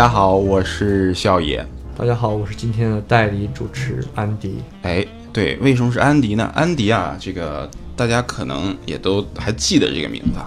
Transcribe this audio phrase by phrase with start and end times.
[0.00, 1.62] 大家好，我是笑爷。
[1.94, 4.54] 大家好，我是今天的代理主持安迪。
[4.80, 6.50] 哎，对，为什么是安迪呢？
[6.54, 10.40] 安迪啊，这个大家可能也都还记得这个名字。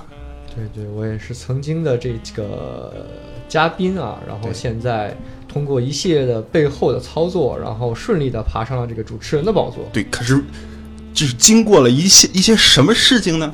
[0.55, 3.05] 对对，我也是曾经的这个
[3.47, 5.15] 嘉宾啊，然后现在
[5.47, 9.87] 通过一系列的背后的操作，然后顺利的爬上了这个主持人的宝座。
[9.93, 10.43] 对，可是
[11.13, 13.53] 就是经过了一些一些什么事情呢？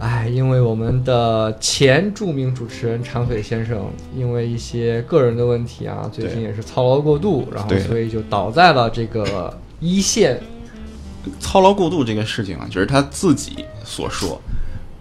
[0.00, 10.40] 哎，因为我们的前著名主持人长腿先生，因为一些个人的问题啊，最近也是操劳过度，然后所以就倒在了这个一线。
[11.38, 14.40] 操劳过度这个事情啊，就是他自己所说，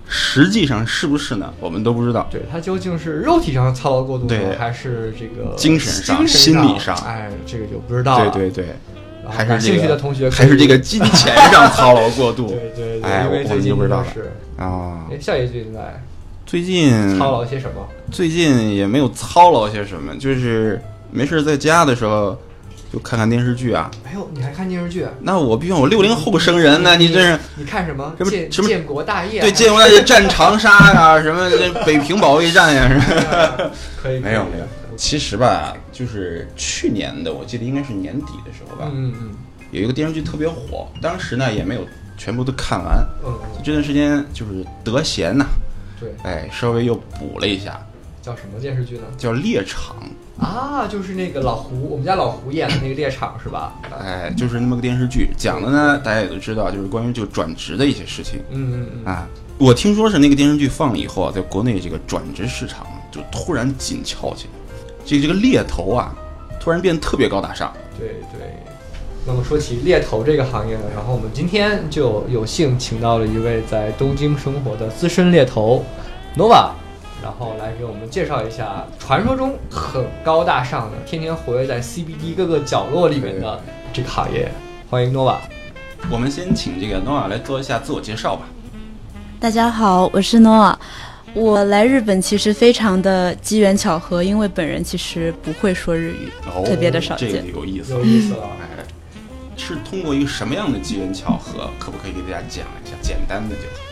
[0.05, 1.53] 实际上是不是呢？
[1.61, 2.27] 我们都不知道。
[2.29, 6.93] 对他究竟是肉体上操劳过度，对，还是这个精神上、心理上？
[7.07, 8.29] 哎，这个就不知道了。
[8.31, 8.75] 对对对。
[9.29, 12.47] 还是兴趣的同学，还是这个金钱上操劳过度？
[12.51, 15.05] 对对对，哎，我最近不知道了啊。
[15.11, 16.01] 哎，夏爷最近在
[16.45, 17.87] 最近操劳些什么？
[18.11, 22.35] 最近也没有操劳些什么，就是没事在家的时候
[22.91, 23.89] 就看看电视剧啊。
[24.03, 25.05] 哎呦，你还看电视剧？
[25.21, 28.13] 那我毕竟我六零后生人呢，你这是你看什么？
[28.17, 29.41] 什么什么建国大业？
[29.41, 31.49] 对，建国大业战长沙呀，什么
[31.85, 33.71] 北平保卫战呀，是吧？
[34.01, 34.65] 可以，没有没有。
[34.99, 38.91] 其实吧，就是去年的，我记得应该是年底的时候吧。
[38.93, 39.31] 嗯嗯。
[39.71, 41.81] 有一个电视剧特别火，当时呢也没有
[42.17, 43.07] 全部都看完。
[43.25, 43.33] 嗯，
[43.63, 45.45] 这段时间就是得闲呐。
[46.01, 47.79] 对，哎，稍微又补了一下。
[48.21, 49.03] 叫什么电视剧呢？
[49.17, 49.95] 叫《猎场》
[50.43, 53.79] 啊，就是那个老胡，我们家老胡演的那个猎场是吧？
[53.97, 58.41] 哎，就是那么个电视剧，讲的呢大家也都知道，就是关于这个转职的一些事情。
[58.51, 59.05] 嗯嗯嗯。
[59.05, 59.25] 啊，
[59.57, 64.58] 我听说是那个电视剧放了以后啊，在国内这个转职市场就突然紧俏起来，
[65.05, 66.13] 这这个猎头啊，
[66.59, 67.73] 突然变得特别高大上。
[67.97, 68.53] 对对。
[69.27, 75.85] 那么说起猎头这个行业呢，然后我们今天就有幸请到了一位在东京生活的资深猎头
[76.35, 76.69] ，Nova，
[77.21, 83.61] 然后来给我们介绍一下传说中很高大上的、天天活跃在 CBD 各个角落里面的
[83.93, 84.51] 这个行业。
[84.89, 85.35] 欢迎 Nova。
[86.09, 88.43] 我们先请这个 Nova 来做一下自我介绍吧。
[89.39, 90.75] 大家好，我是 Nova。
[91.33, 96.31] 我来日本其实非常的机缘巧合，因为本人其实不会说日语，
[96.65, 97.31] 特别的少见。
[97.31, 98.49] 这个有意思，有意思了。
[99.55, 101.69] 是通过一个什么样的机缘巧合？
[101.77, 102.95] 可不可以给大家讲一下？
[103.01, 103.83] 简单的就好。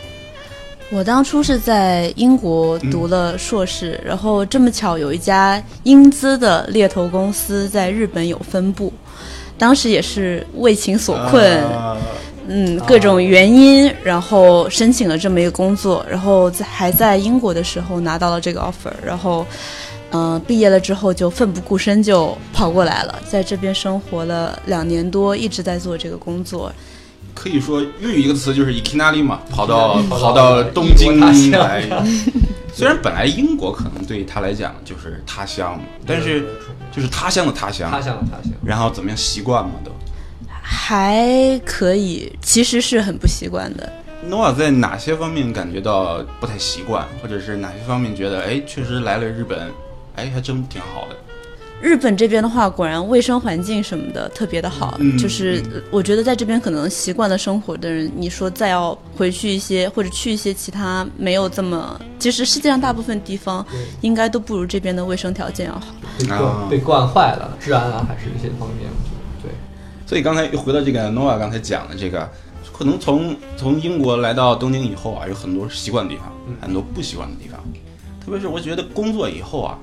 [0.90, 8.90] 我当初是在英国读了硕士，然后这么巧有一家英资的猎头公司在日本有分部，
[9.58, 11.62] 当时也是为情所困，
[12.48, 19.46] 嗯，各种原因，然后申请了这么一个工作，然后在还在英国的时候拿到了这个 offer，然后。
[20.10, 26.72] 嗯，毕业了之后就奋不顾身就跑过来了，在这边生活了两年多，一直在做这个工作。
[27.34, 31.30] 可以说用一个词就是 “ikinari” 嘛，跑到跑到东京来。
[32.72, 36.42] 虽然本来英国可能对他来讲就是他乡，但是
[36.90, 38.52] 就是他乡的他乡，他乡的他乡。
[38.64, 39.90] 然后怎么样习惯嘛都？
[40.78, 43.92] 还可以，其实是很不习惯的。
[44.28, 49.70] 诺瓦在哪些方面感觉到不太习惯，或者是哪些方面觉得哎，确实来了日本。
[50.14, 51.16] 哎，还真挺好的。
[51.80, 54.98] 日本这边的话，果然卫生环境什么的特别的好。
[55.18, 63.64] 就是我觉得在这边可能习惯了生活的人，你说再要回去一些或者去一些其他没有这么，其实世界上大部分地方
[64.00, 65.86] 应该都不如这边的卫生条件要好。
[66.18, 68.90] 被惯被惯坏了，治安啊，还是一些方面。
[70.08, 70.10] 对。
[70.10, 72.28] 所以刚才又回到这个 Nova 刚才讲的这个，
[72.72, 77.60] 可能从从英国来到东京以后啊，有很多习惯的地方，很多不习惯的地方。
[78.24, 79.78] 特别是我觉得工作以后啊。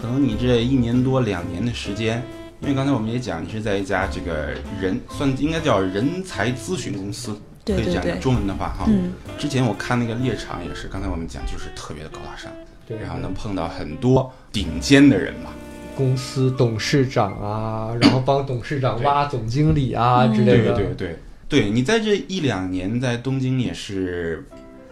[0.00, 2.22] 可能你这一年多两年的时间，
[2.60, 4.50] 因为刚才我们也讲，你是在一家这个
[4.80, 7.36] 人算应该叫人才咨询公司，
[7.66, 8.88] 可以讲讲中文的话哈。
[9.36, 12.48] 之前我看那个猎场也是，刚才我们讲就是特别的高大上，
[12.86, 15.50] 对，然后能碰到很多顶尖的人嘛，
[15.98, 20.74] 公司董事长啊，然后帮董事长挖总经理啊之类的。
[20.76, 21.16] 对对对，
[21.48, 24.46] 对你在这一两年在东京也是。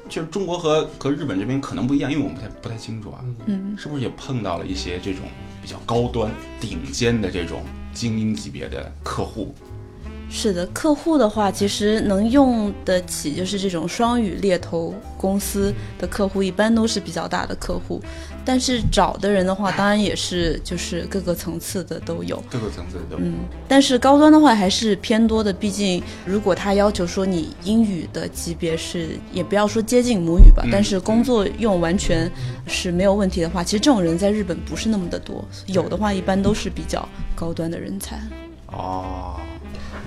[0.09, 5.23] 就是中国和和日本这边可能不一样，因为我们不太不太清楚啊，嗯，是不是也碰到了一些这种
[5.61, 6.31] 比较高端、
[6.61, 7.63] 顶尖的这种
[7.93, 9.53] 精英级别的客户？
[10.31, 18.01] 是的，客户的话，其实能用得起，就是这种双语猎头公司的客户，一般都是比较大的客户。
[18.47, 23.25] 但是找的人的话，当然也是就是各个层次的都有，各个层次的都有。
[23.25, 23.35] 嗯，
[23.67, 32.31] 但是高端的话还是偏多的，毕竟如果他要求说你英语的级别是，也不要说接近母语吧，但是工作用完全
[32.69, 38.21] 是没有问题的话，其实这种人在日本不是那么的多，有的话一般都是比较高端的人才。
[38.69, 39.35] 哦。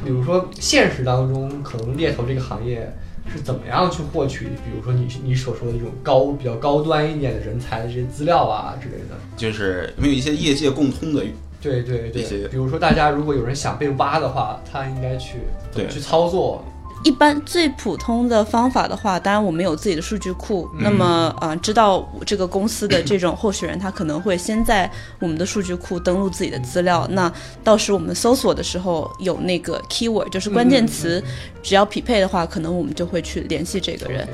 [0.01, 2.89] 比如说，现实当中可能猎头这个行业，
[3.29, 9.15] 是怎么样去获取，比如说你你所说的这种高比较高端一点的人才的这些资料啊之类的。
[9.37, 11.23] 就是没有一些业界共通的，
[11.61, 15.39] 对对对，比如说大家如果有人想被挖的话，他应该去
[15.71, 16.63] 怎么对去操作？
[17.04, 20.69] 一般最普通的方法的话，当然我们有自己的数据库。
[20.80, 27.07] 那么，呃，知道这个公司的这种候选人，他可能会先在我们的数据库登录自己的资料。
[27.12, 27.31] 那
[27.63, 31.24] 到时我们搜索的时候有那个 keyword，就是关键词，
[31.63, 34.28] 只要匹配的话，可能我们就会去联系这个人。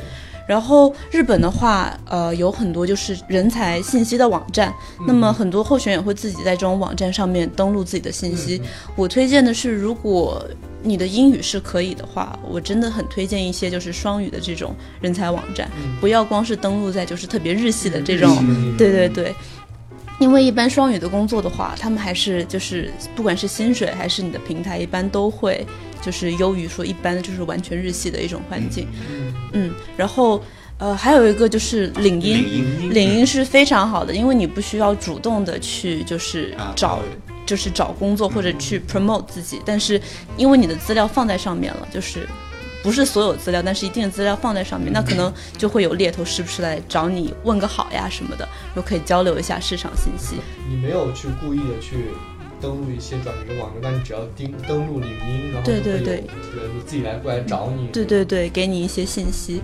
[0.47, 4.73] 然后日本的话，呃，有很多就是人才信息的网站，
[5.07, 8.61] 那么很多候选人会自己在这种网站上面登录自己的信息。
[8.95, 10.47] 我推荐的是，如果
[10.83, 15.69] 你的英语是可以的话，我真的很推荐一些就是双语的这种人才网站，
[15.99, 18.37] 不要光是登录在就是特别日系的这种，
[18.77, 19.33] 对对对。
[20.17, 25.67] 因为一般双语的工作的话，他们还是就是不管是薪水还是你的平台，一般都会
[26.05, 28.87] 就是优于说一般的就是完全日系的一种环境。
[29.53, 30.43] 嗯，然后
[30.77, 36.99] 呃还有一个就是领英，领英是非常好的，因为你不需要主动的去就是啊找。
[37.47, 40.01] 就是找工作或者去 promote 自己，但是
[40.35, 42.27] 因为你的资料放在上面了，就是
[42.81, 50.37] 不是所有资料，但是一定的资料放在上面，那可能就会有猎头时不时来找你问个好呀什么的，又可以交流一下市场信息。
[50.67, 52.07] 你没有去故意的去
[52.61, 57.87] 登录一些转职的网站，但你只要登登录领英，然后对就会有对对人自己来过来找你。
[57.87, 59.61] 对对对，给你一些信息。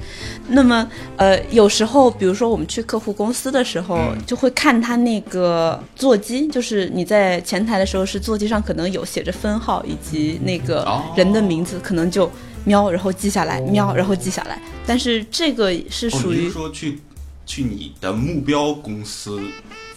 [0.48, 4.18] 那么，呃，有时候，比如说我们去客户公司的时候，嗯。
[4.26, 11.04] 就会看他那个座机，就是你在前台的时候，是座机上可能有写着分号以及那个哦。
[11.16, 12.30] 人的名字，可能就
[12.64, 13.68] 瞄，然后记下来，哦。
[13.72, 14.62] 瞄，然后记下来。
[14.86, 17.00] 但是这个是哦，属于、你是说去
[17.46, 19.40] 去你的目标公司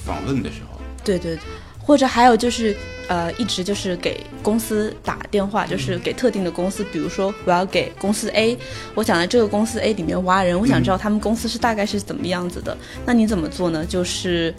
[0.04, 1.42] 访问的时候，对对对，
[1.84, 2.74] 或者还有就是，
[3.08, 8.56] 呃，一直就是给公司打电话，就是给特定的公司，比如说我要给公司 A，
[8.94, 12.76] 我想在这个公司 A 里面挖人，我想知道他们公司是大概是怎么样子的。
[13.04, 13.84] 那你怎么做呢？
[13.84, 14.54] 就是。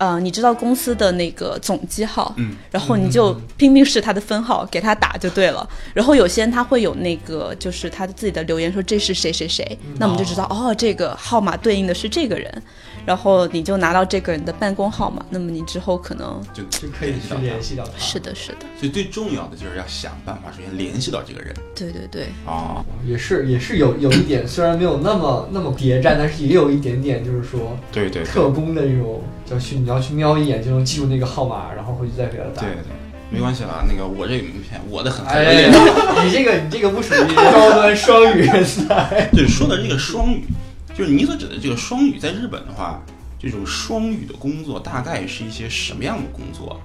[0.00, 5.68] 呃，你知道公司的那个总机号，嗯，然后你就拼命试他的分号，给他打就对了。
[5.92, 12.62] 然后有些人他会有那个，就是他自己的留言说这是谁谁谁，那我们就知道哦，这个号码对应的是这个人，
[13.04, 17.90] 然后你就拿到这个人的办公号码，那么你之后可能就就可以去联系到他。
[17.98, 21.54] 是的，是的，所以最重要的就是要想办法，首先联系到这个人。
[21.74, 22.82] 对对对，啊。
[23.06, 28.24] 也是也是有有一点，虽然没有那么那么谍战，但是也有一点点，就是说对对对。
[28.24, 32.62] 特工的那种，要去你要去瞄一眼就能记住那个号码，然后回去再给他打。
[32.62, 32.82] 对对，
[33.30, 33.84] 没关系啦。
[33.88, 36.24] 那个我这个名片，我的很哎很厉害。
[36.24, 39.28] 你这个你这个不属于高端双语人才。
[39.32, 40.44] 对，说的这个双语，
[40.94, 43.02] 就是你所指的这个双语，在日本的话，
[43.38, 46.80] 这种双语的工作大概是一些什么样的工作？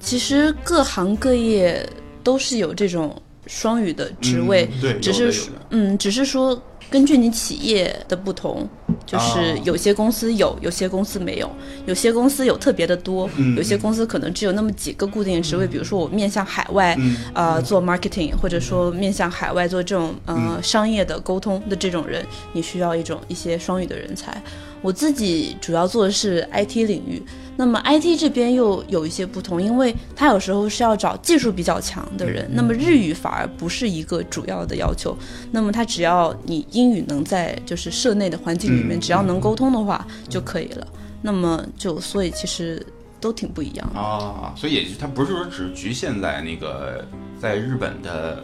[0.00, 1.88] 其实各行各业
[2.24, 6.60] 都是有这种双语的职位，嗯对，只是嗯，只是说
[6.92, 8.68] 根据你企业的不同，
[9.06, 11.50] 就是哦有些公司有，有些公司没有，
[11.86, 20.62] 有些公司有特别的多，嗯有些公司可能只有那么几个固定的职位，比如说我面向海外，嗯呃，做 marketing，或者说面向海外做这种呃、嗯。
[20.62, 24.42] 商业的沟通的这种人，你需要一种一些双语的人才。
[24.82, 27.22] 我自己主要做的是 IT 领域，
[27.56, 35.16] 那么 IT 这边又有一些不同，因为它有时候是要找技术比较强的人，那么日语反而不是一个主要的要求。
[35.52, 40.86] 那么它只要你英语能在就是社内的环境里面，嗯只要能沟通的话就可以了。
[41.22, 42.84] 那么就所以其实
[43.20, 44.00] 都挺不一样的。
[44.00, 47.04] 啊，所以也就它不是说只局限在那个
[47.40, 48.42] 在日本的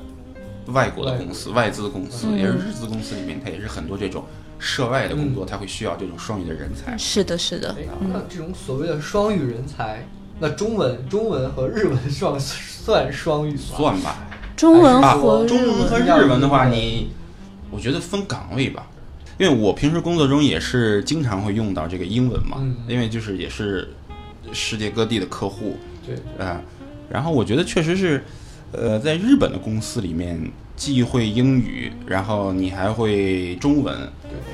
[0.67, 4.25] 外国的公司、外资公司，嗯也是日资公司里面，它也是很多这种
[4.59, 6.97] 涉外的工作，他会需要这种双语的人才。
[6.99, 7.71] 是的，是的。
[7.79, 10.07] 哎，，那这种所谓的双语人才，
[10.41, 13.59] 那中文、中文和日文算算双语吗？
[13.61, 17.11] 算吧，中文啊和日中文和，日文的话，你
[17.71, 18.87] 我觉得分岗位吧，
[19.39, 22.77] 因为我平时工作中也是经常会用到这个英文嘛，嗯。
[22.89, 23.89] 因为就是也是
[24.53, 26.61] 世界各地的客户，对，啊，
[27.11, 28.25] 然后我觉得确实是，
[28.73, 33.95] 呃，在日本的公司里面，既会英语，然后你还会中文，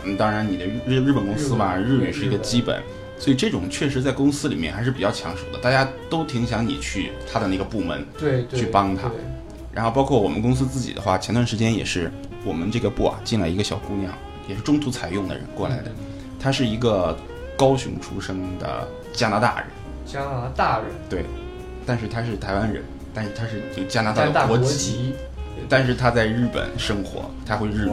[0.05, 2.83] 嗯，当然你的日日本公司吧，日日语是一个基本，
[3.19, 9.11] 所以这种确实在公司里面还是比较抢手的，大家都挺想你去他的那个部门，对对，去帮他。
[9.71, 12.11] 然后包括我们公司自己的话，前段时间也是
[12.43, 14.11] 我们这个部啊进来一个小姑娘，
[14.49, 15.93] 也是中途采用的人过来的，
[16.41, 17.15] 她是一个
[17.57, 19.67] 高雄出生的加拿大人。
[20.07, 21.25] 加拿大人，对，
[21.85, 25.15] 但是她是台湾人，但是她是有加拿大的国，籍，
[25.69, 27.93] 但是他在日本生活，他会日语，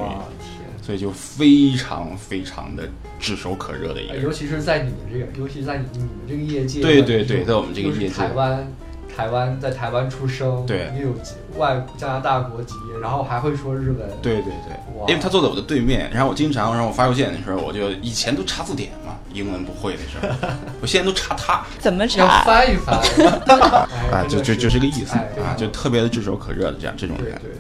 [0.82, 2.88] 所以就非常非常的
[3.20, 4.24] 炙手可热的一个人。
[4.24, 8.68] 尤其是在你们这个，尤其是在你你们这个业界，对对对在我们这个业界台湾
[9.16, 10.92] 台湾在台湾出生，对。
[10.96, 11.14] 也有
[11.58, 14.74] 外加拿大国籍，然后还会说日文，对对对。
[14.98, 20.48] 哇，因为他坐在我的对面，然后我经常让我发邮件的时候，我就以前都查字典嘛， 英文不会的时候，
[20.82, 22.44] 我现在都查他，怎么要查？
[22.44, 22.96] 翻一翻，
[23.60, 27.26] 啊，哎就就就这个意思哎啊，就特别的炙手可热的这样这种人。
[27.42, 27.58] 对对，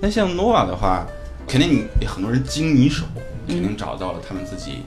[0.00, 1.06] 那像 nova 的话，
[1.48, 3.04] 肯定你很多人经你手，
[3.46, 4.82] 肯定找到了他们自己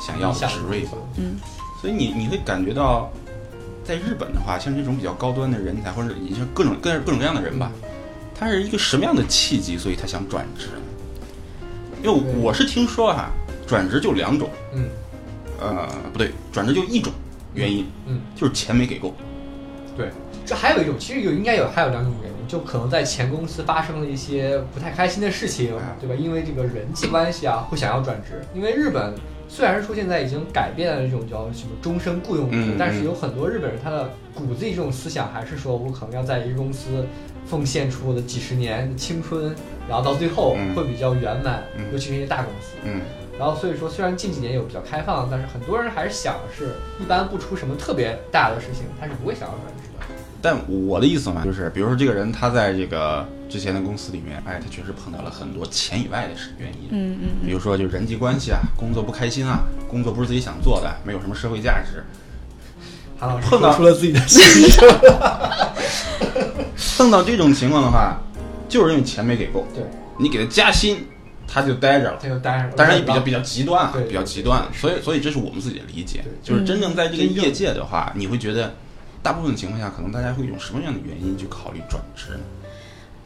[0.00, 0.92] 想要的职位吧。
[1.16, 1.36] 嗯，
[1.80, 3.10] 所以你你会感觉到，
[3.88, 7.72] 在日本的话，像这种比较高端的人才，或者你像各种各各种各样的人吧，
[8.38, 12.02] 他是一个什么样的契机，所以他想转职呢？
[12.02, 13.30] 因为我是听说哈、
[13.66, 14.90] 转职就两种，嗯
[15.58, 17.10] 呃，不对，转职就一种
[17.54, 19.14] 原因，嗯，就是钱没给够。
[19.96, 20.10] 对，
[20.44, 26.14] 这还有一种，其实有应该有还有两种原因，就可能在前公司发生了一些不太开心的事情哎，对吧？
[26.14, 28.44] 因为这个人际关系啊，会想要转职。
[28.54, 29.14] 因为日本
[29.48, 37.06] 虽然说现在已经改变了这种叫什么终身雇佣制，嗯但是有很多日本人他的骨子里这种思想还是说我可能要在一个公司
[37.46, 39.54] 奉献出我的几十年的青春，
[39.88, 42.76] 然后到最后嗯会比较圆满，嗯尤其是一些大公司。
[42.84, 43.00] 嗯
[43.38, 49.87] 然后所以说，虽然近几年有比较开放，但是很多人还是想的是，一般不出什么特别大的事情，他是不会想要转职的。
[50.40, 62.04] 但我的意思嘛，就是比如说这个人他在这个之前的公司里面，哎，他确实碰到了很多钱以外的事原因，嗯嗯比如说就人际关系啊，工作不开心啊，工作不是自己想做的，没有什么社会价值。
[63.18, 64.40] 韩老师碰到出了自己的心
[64.70, 64.88] 声。
[66.96, 68.20] 碰到这种情况的话，
[68.68, 69.84] 就是因为钱没给够，对，
[70.18, 71.06] 你给他加薪，
[71.46, 72.18] 他就待着了。
[72.20, 72.72] 他就待着了。
[72.76, 78.74] 当然也比较比较极端啊对，比较极端，所以所以这是我们自己的理解对，就是真正在这个业界的话，你会觉得，
[79.22, 82.40] 大部分情况下，可能大家会用什么样的原因去考虑转职呢？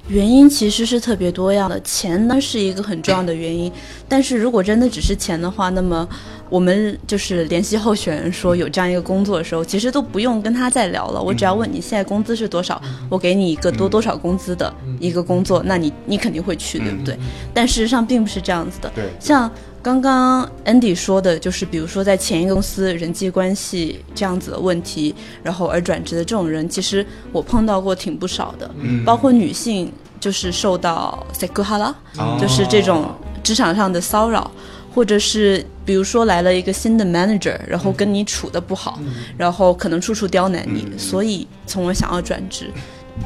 [0.08, 3.70] 原因其实是特别多样的，钱呢是一个很重要的原因，
[4.08, 6.08] 但是如果真的只是钱的话，那么
[6.50, 17.16] 我们就是联系候选人说有这样一个工作的时候，其实都不用跟他再聊了，我只要问你现在工资是多少，我给你一个多多少工资的一个工作，那你你肯定会去，对不对？
[17.54, 19.48] 但事实上并不是这样子的，对，像
[19.82, 33.12] 刚刚 Andy 说的，就是比如说在前一个公司人际关系这样子的问题，然后而转职的这种人，其实我碰到过挺不少的，嗯包括女性就是受到 s e k u h a r a 哦就是这种
[33.42, 34.50] 职场上的骚扰。
[34.94, 39.00] 或者是比如说来了一个新的 manager，然后跟你处的不好，
[39.38, 42.70] 然后可能处处刁难你，嗯所以从而想要转职，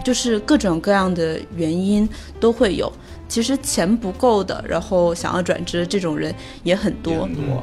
[0.05, 2.09] 就是各种各样的原因
[2.39, 2.93] 都会有。
[3.29, 7.63] 其实钱不够的，然后想要转职的这种人也很也多很，多，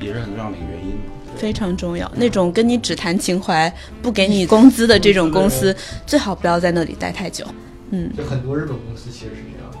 [0.00, 0.92] 也是很重要的一个原因。
[1.36, 2.10] 非常重要。
[2.14, 5.74] 那种跟你只谈情怀、不给你工资的这种公司，
[6.06, 7.44] 最好不要在那里待太久。
[7.90, 9.78] 嗯，就很多日本公司其实是这样的。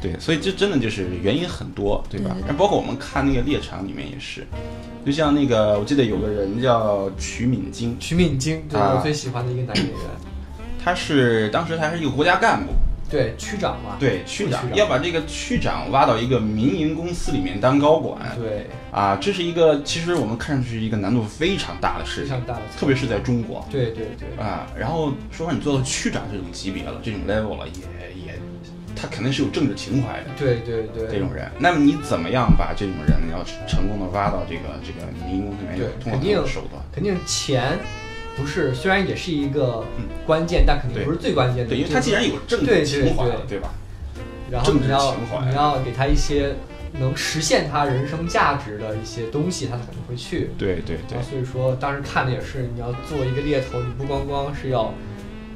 [0.00, 4.44] 对，所以这真的就是原因很多，对吧包括我们看那个猎场里面也是，
[5.06, 9.96] 就像那个我记得有个人叫曲敏京，曲敏京，对啊我最喜欢的一个男演员，
[10.84, 12.72] 他是当时他还是一个国家干部，
[13.12, 24.66] 对区长嘛，对区长要把这个区长挖到一个民营公司里面当高管，对，啊，这是一个其实我们看上去是一个难度非常大的事情，非常大的特别是在中国对对对，啊。
[24.74, 27.82] 然后说实话，你做到区长这种级别了，这种 level 了，也
[28.26, 28.34] 也，
[28.96, 30.30] 他肯定是有政治情怀的。
[30.38, 35.78] 对对对，这种人，那么你怎么样把这种人要成功的挖到这个这个民营公司里面？
[35.78, 36.82] 对通过肯定很多手段。
[36.90, 37.78] 肯定钱
[38.36, 40.04] 不是，虽然也是一个嗯。
[40.26, 41.70] 关键，但肯定不是最关键的。
[41.70, 43.58] 对，因为他既然有政对对治情怀了，对。
[43.58, 43.68] 对吧？
[44.50, 45.16] 然后你要
[45.48, 46.54] 你要给他一些
[47.00, 50.50] 能实现他人生价值的一些东西，他肯定会去。
[50.58, 51.22] 对对对。
[51.22, 54.92] 所以说，当时看的也是，你要做一个猎头，你不光光是要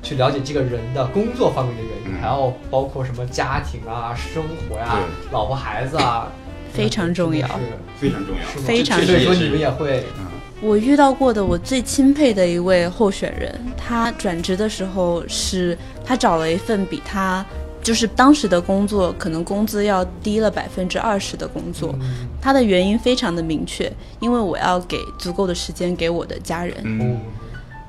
[0.02, 2.21] 去了解这个人的工作方面的原因，嗯。
[2.21, 5.33] 还要包括什么家庭啊、生活呀、对。
[5.33, 6.33] 老婆孩子啊，
[6.73, 7.47] 非常重要。
[7.47, 7.54] 是
[7.99, 8.64] 非常重要，是吗？
[9.04, 10.25] 所以说你们也会嗯
[10.63, 17.45] 我遇到过的我最钦佩的一位候选人，他转职的时候是他找了一份比他
[17.83, 21.95] 就是当时的工作可能工资要低了百分之二十的工作。
[22.01, 27.21] 嗯他的原因非常的明确，因为我要给足够的时间给我的家人，嗯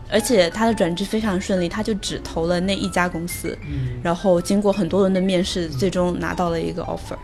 [0.10, 7.18] 而且他的转职非常顺利，他就只投了那一家公司，嗯然后经过很多轮的面试，最终拿到了一个 offer。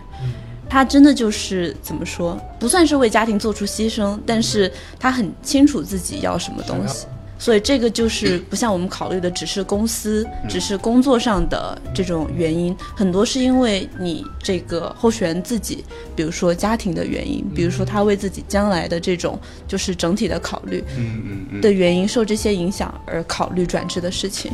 [0.73, 7.05] 嗯他真的就是怎么说，不算是为家庭做出牺牲，但是他很清楚自己要什么东西，
[7.37, 24.51] 所以这个就是不像我们考虑的只是公司、只是工作上的这种原因，很多是因为你这个候选人自己，比如说家庭的原因，比如说他为自己将来的这种就是整体的考虑嗯嗯嗯，的原因，受这些影响而考虑转职的事情。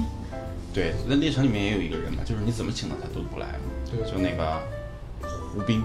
[0.73, 0.93] 对。
[1.07, 3.47] 那猎场里面也有一个人嘛，就是你怎么请他他都不来
[4.11, 4.59] 就那个
[5.53, 5.81] 胡兵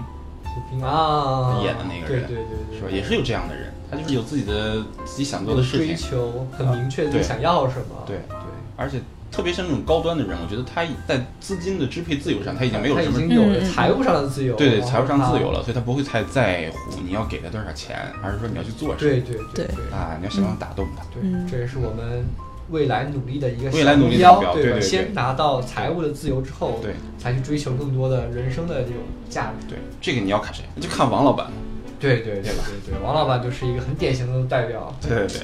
[0.55, 2.25] 胡兵啊演的那个人。
[2.25, 2.89] 对对对对，是吧？
[2.89, 5.87] 也是有这样的人，他就是有自己的自己想做的事情。
[5.87, 8.37] 追情，求很明确自己对想要什么，对对，
[8.77, 19.65] 而且特别像那种高端的人，我觉得他在资金的支配自由上，他已经没有什么他已经有财务上的自由，对对财务上自由他了，所以他不会太在乎你要给他多少钱，而是说你要去做什么对对对。
[19.65, 19.85] 对。
[19.91, 21.03] 啊，你要想办法打动他。
[21.13, 21.45] 对，嗯。
[21.51, 22.23] 这也是我们
[22.69, 28.97] 未来努力的一个未来努力的小目目标对对对先拿到财务的自由之后，对才去追求更多的人生的这种
[29.29, 29.67] 价值。
[29.67, 30.63] 对，这个你要看谁？
[30.75, 31.47] 你就看王老板。
[31.99, 32.51] 对对对对
[32.91, 34.93] 对，王老板就是一个很典型的代表。
[35.01, 35.41] 对对对，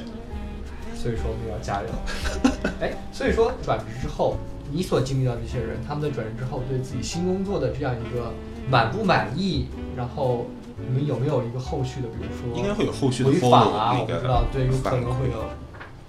[0.96, 1.88] 所以说我们要加油。
[2.82, 4.36] 哎，所以说转职之后，
[4.72, 8.34] 你所经历到的这些人，他们在转职之后对自己新工作的这样一个
[8.70, 10.48] 满不满意，然后
[10.78, 13.98] 你们有没有一个后续的，比如说应该会有后续的回 follow 访啊？
[13.98, 15.46] 那个我不知道，对，有可能会有。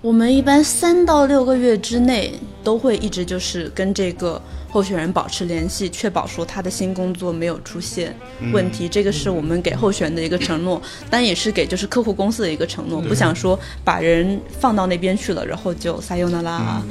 [0.03, 8.13] 我们一般三到六个月之内都会一直就是跟这个候选人保持联系，确保说他的新工作没有出现
[8.53, 8.89] 问题。
[8.89, 16.83] 这个是我们给候选人的一个承诺，但也是给就是客户公司的一个承诺，不想说把人放到那边去了，然后就撒由那拉，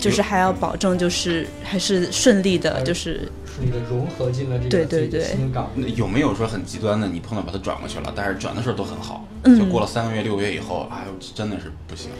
[0.00, 5.92] 就是还要保证就是还是顺利的，就是顺利的融合进了这个对对对新岗位。
[5.94, 12.10] 有没有说很极端的，你碰到把它转过去了，但是转的时候都很好，嗯就过了三个月、六个月以后，哎呦，真的是不行。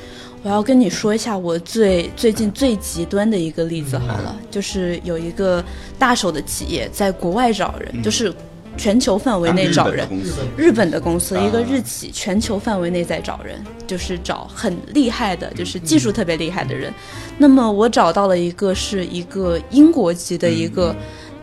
[0.43, 5.63] 我要跟你说一下我最最近最极端的一个例子好了，就是有一个
[5.99, 8.33] 大手的企业在国外找人，就是
[8.77, 10.11] 全球范围内找人日本的。
[10.11, 16.93] 公司日本的公司，啊一个日企，全球范围内在找人，就是找很厉害的，就是技术特别厉害的人。
[17.39, 20.95] 那么我找到了一个是一个英国籍的一个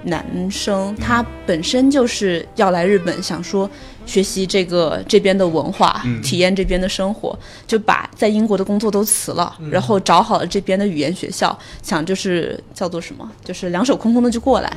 [0.04, 3.70] 男生，他本身就是要来日本，想说
[4.06, 14.72] 学习这个这边的文化，嗯体验这边的生活，就把在英国的工作都辞了，然后找好了这边的语言学校，想就是叫做什么，就是两手空空的就过来。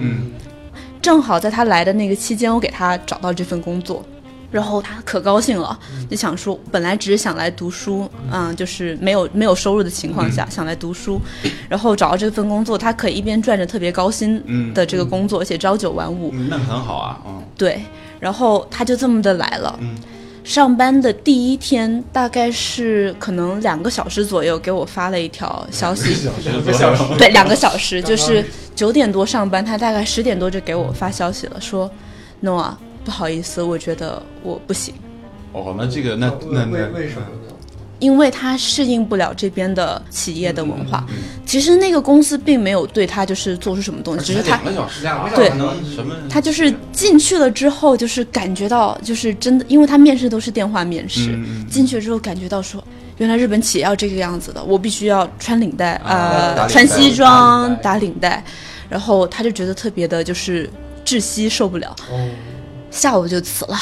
[1.00, 4.04] 嗯，正好在他来的那个期间，我给他找到这份工作，
[4.50, 5.78] 然后他可高兴了，
[6.11, 11.21] 就想说，本来只是想来读书，嗯，就是没有没有收入的情况下、想来读书，
[11.69, 17.43] 然后找到这份工作，他可以一边赚着特别高薪嗯的这个工作，而且朝九晚五，嗯那很好啊，嗯。
[17.56, 17.80] 对，
[18.19, 19.78] 然后他就这么的来了。
[19.80, 19.97] 嗯
[20.50, 31.89] 上班的第一天，大概是可能两个小时左右，给我发了一条消息，两个小时，对，两个小时，就是九点多上班，他大概十点多就给我发消息了，说
[32.43, 32.73] ，Noah，
[33.04, 34.93] 不好意思，我觉得我不行，
[35.52, 37.50] 哦，那这个那那那为什么呢？
[38.00, 41.06] 因为他适应不了这边的企业的文化。
[41.08, 44.56] 嗯其实那个公司并没有对他就是做出什么东西，只是他
[45.34, 45.50] 对？
[46.28, 51.36] 他就是进去了之后，就是感觉到就是真的，因为他面试都是电话面试，
[51.69, 52.82] 进去之后感觉到说。
[53.19, 58.43] 原来日本企业要这个样子的，我必须要穿领带，啊呃，带穿西装打领带，
[58.89, 60.71] 然后他就觉得特别的，就是
[61.04, 62.28] 窒息受不了，哦，
[62.91, 63.76] 下午就辞了，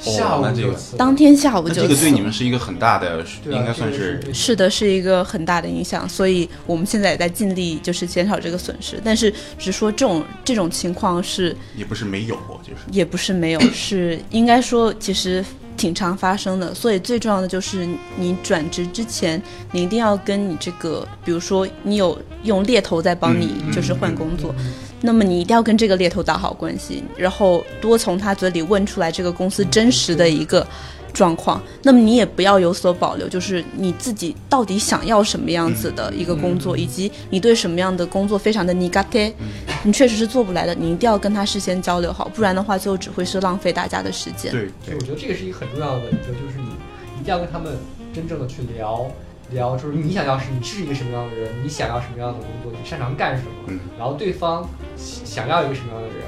[0.00, 1.94] 下午这个就当天下午就这个。
[1.94, 15.44] 对你们是一个很大的，啊应该算是是的，是一个很大的影响，所以我们现在也在尽力就是减少这个损失，但是只说这种这种情况是也不是没有，就是也不是没有，是应该说其实
[15.76, 16.72] 挺常发生的。
[16.72, 24.54] 所以最重要的就是你转职之前，你一定要跟你这个，比如说你有用猎头在帮你嗯就是换工作，
[25.00, 30.66] 那么你一定要跟这个猎头打好关系，然后多从他嘴里问出来这个公司真实的一个。
[31.14, 39.32] 状况，那么你也不要有所保留，就是你自己到底想要什么样子的一个工作，以及你对什么样的工作非常的 negate，
[39.82, 44.52] 你确实是做不来的，你一定要跟他事先交流好，不然的话最后只会是浪费大家的时间。
[44.52, 46.68] 对所以我觉得这个是一个很重要的一个，就是你
[47.20, 47.76] 一定要跟他们
[48.14, 49.10] 真正的去聊
[49.50, 56.18] 聊，就是你想要是你是一个什么样的人，你想要什么样的工作，你擅长干什么，嗯然后对方想要一个什么样的人，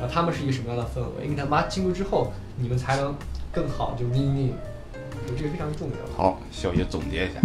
[0.00, 3.14] 然后他们是一个什么样的氛围，你跟他妈进入之后，你们才能
[3.52, 4.52] 更好就 win win，
[5.26, 6.16] 我这个非常重要。
[6.16, 7.40] 好，小叶总结一下，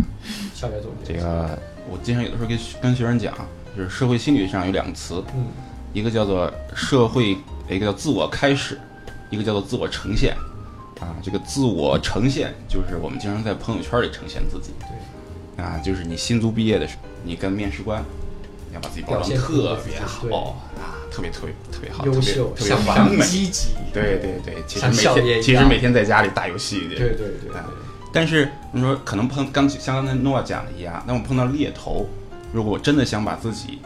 [0.53, 3.34] 校园总结这个我经常有的时候跟跟学生讲，
[3.75, 5.47] 就是社会心理学上有两个词，嗯
[5.91, 7.36] 一个叫做社会，
[7.67, 8.79] 一个叫自我开始，
[9.32, 10.36] 一个叫做自我呈现。
[11.00, 14.72] 啊，这个自我呈现就是我们经常在朋友圈里呈现自己。
[14.80, 15.64] 对。
[15.64, 18.02] 啊，就是你新卒毕业的时候，你跟面试官，
[18.70, 23.22] 你要把自己包装特别对好啊，特别特别特别好，优秀，特别完美。
[23.26, 26.88] 积极，对对对，其实每天其实每天在家里打游戏。
[26.88, 27.70] 对对对对啊
[28.12, 32.10] 但是你说可能碰刚像刚才诺瓦讲的一样，那我碰到猎头，
[32.52, 33.80] 如果我真的想把自己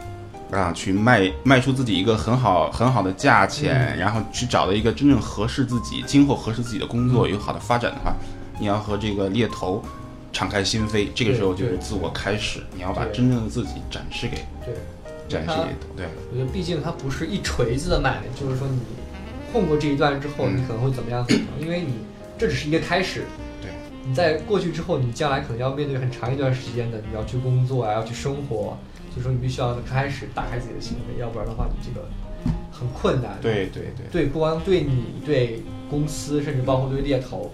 [0.54, 8.14] 啊去卖卖出自己一个很好很好的价钱，嗯然后去找到一个真正合适自己、今后合适自己的工作、有好的发展的话，
[8.58, 9.82] 你要和这个猎头
[10.32, 14.74] 敞开心扉，这个时候就是自我开始，你要把真正的自己展示给对。
[15.26, 16.06] 展示给对。
[16.30, 18.78] 我觉得毕竟它不是一锤子的买，就是说你
[19.52, 21.94] 混过这一段之后，嗯你可能会怎么样怎么样，因为你
[22.36, 23.24] 这只是一个开始。
[23.62, 23.70] 对。
[24.06, 28.76] 你在过去之后，你将来可能要面对很长一段时间的，你要去工作啊，要去生活，
[29.14, 32.04] 所以说你必须要开始打开自己的心扉，要不然的话，你这个
[32.72, 33.38] 很困难。
[33.40, 37.52] 对对对，对，不光对你、对公司，甚至包括对猎头，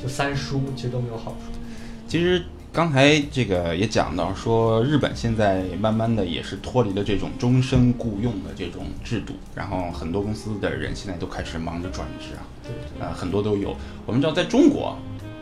[0.00, 1.58] 就三叔，其实都没有好处。
[2.06, 13.76] 其实刚才这个也讲到说，日本现在慢慢的也是脱离了这种终身雇佣的这种制度，然后很多公司的人现在都开始忙着转职啊，对啊、很多都有。
[14.06, 14.96] 我们知道在中国，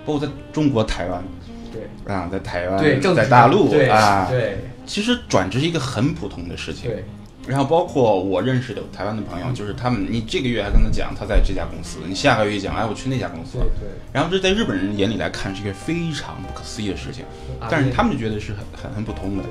[0.07, 1.23] 包括在中国台湾
[1.71, 6.91] 对啊，在台湾，对，政治在大陆对啊，对其实转职是一个很普通的事情。
[6.91, 7.05] 对
[7.45, 13.65] 然后包括我认识的台湾的朋友，就是他们，你这个月还跟他讲他在这家公司，你下个月讲，哎，我去那家公司了。
[13.81, 13.91] 对对。
[14.13, 17.25] 然后这在日本人眼里来看是一个非常不可思议的事情，
[17.69, 19.43] 但是他们就觉得是很很很普通的。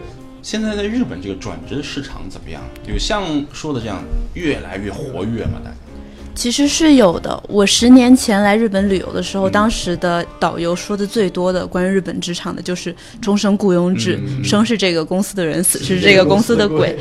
[0.41, 2.63] 现在在日本这个转职的市场怎么样？
[2.87, 4.01] 有像说的这样
[4.35, 5.59] 越来越活跃吗？
[5.61, 5.75] 大家？
[6.33, 7.41] 其实是有的。
[7.47, 16.97] 我十年前来日本旅游的时候，当时的导游说的最多的关于日本职场的就是终身雇佣制，嗯生是这个公司的人，死是这个公司的鬼。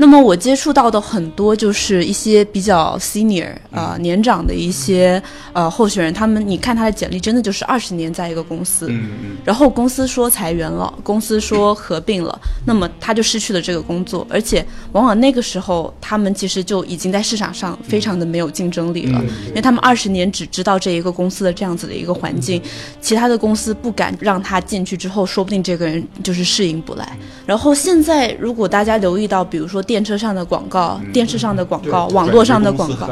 [0.00, 9.36] 那么我接触到的很多就是一些比较 senior 啊、年长的一些呃候选人，他们你看他的简历，真的就是二十年在一个公司，嗯嗯。
[9.44, 22.62] 然后公司说裁员了，公司说合并了，那么他就失去了这个工作，而且往往那个时候他们其实就已经在市场上非常的没有竞争力了，因为他们二十年只知道这一个公司的这样子的一个环境，
[23.02, 27.18] 其他的公司不敢让他进去之后，说不定这个人就是适应不来。
[27.44, 33.10] 然后现在如果大家留意到，比如说电车上的广告、电视上的广告、对网络上的广告，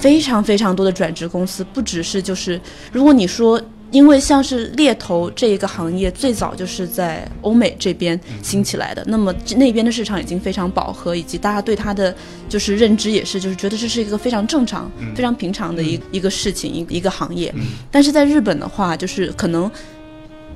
[0.00, 12.12] 非常非常多的转职公司，不只是就是，如果你说，因为像是猎头这一个行业，最早就是在欧美这边兴起来的，那么那边的市场已经非常饱和，以及大家对它的
[12.48, 17.54] 就是认知也是，就是觉得这是一个非常正常、非常平常的一一个事情，一一个行业。
[17.92, 19.70] 但是在日本的话，就是可能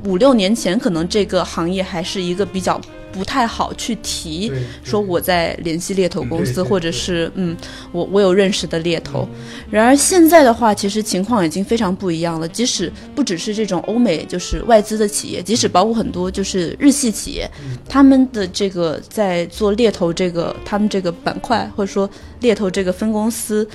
[0.04, 2.80] 五六年前，可能这个行业还是一个比较
[3.12, 4.50] 不太好去提，
[4.82, 7.56] 说我在联系猎头公司，或者是嗯，
[7.92, 9.28] 我我有认识的猎头。
[9.70, 12.48] 然而现在的话，其实情况已经非常不一样了。
[12.48, 17.48] 即使不只是这种欧美就是外资的企业，即使包括很多就是日系企业，
[17.88, 22.08] 他们的这个在做猎头这个他们这个板块或者说
[22.40, 23.68] 猎头这个分公司。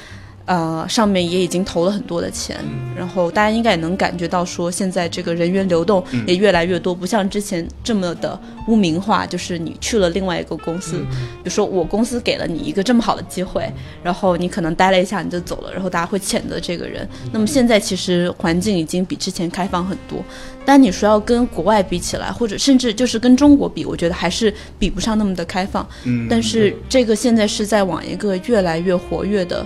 [0.48, 2.58] 呃，上面也已经投了很多的钱，
[2.96, 11.00] 然后大家应该也能感觉到，说现在这个人员流动也越来越多，不像之前这么的污名化，就是你去了另外一个公司，
[11.44, 13.70] 比如说我公司给了你一个这么好的机会，
[14.02, 17.06] 然后你可能待了一下你就走了，然后大家会谴责这个人。
[17.34, 20.24] 那么现在其实环境已经比之前开放很多，
[20.66, 25.86] 但你说要跟国外比起来，或者甚至就是跟中国比，我觉得还是比不上那么的开放。
[26.06, 29.66] 嗯但是这个现在是在往一个越来越活跃的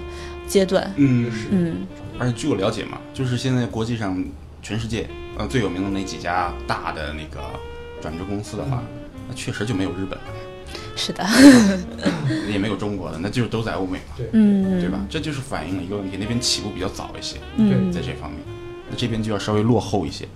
[0.51, 0.93] 阶段。
[0.97, 1.87] 嗯，嗯，
[2.19, 4.21] 而且据我了解嘛，就是现在国际上
[4.61, 7.41] 全世界呃最有名的那几家大的那个
[8.01, 8.83] 转职公司的话，
[9.29, 10.25] 那确实就没有日本的，
[10.97, 11.25] 是的，
[12.51, 14.27] 也没有中国的，那就是都在欧美嘛，对。
[14.33, 14.99] 嗯，对吧？
[15.09, 18.41] 这就是反映了一个问题，那边起步比较早一些，嗯，在这方面，
[18.89, 20.27] 那这边就要稍微落后一些。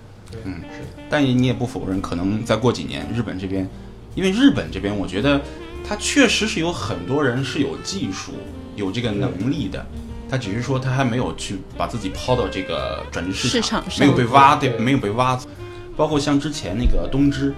[0.44, 0.54] 嗯。
[0.72, 0.80] 是。
[0.80, 3.68] 的但你也不否认，可能再过几年，日本这边，
[4.16, 5.40] 因为日本这边，我觉得
[5.86, 8.32] 它确实是有很多人是有技术、
[8.74, 9.86] 有这个能力的，
[10.28, 14.00] 他只是说他还没有去把自己抛到这个转制市市场上。
[14.00, 14.78] 没有被挖掉，对。
[14.78, 15.48] 没有被挖走。
[15.96, 17.54] 包括像之前那个东芝，